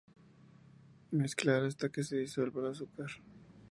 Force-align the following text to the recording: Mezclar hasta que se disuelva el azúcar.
Mezclar 1.11 1.63
hasta 1.63 1.89
que 1.89 2.03
se 2.03 2.17
disuelva 2.17 2.61
el 2.63 2.71
azúcar. 2.71 3.11